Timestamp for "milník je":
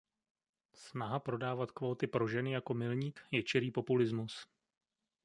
2.73-3.43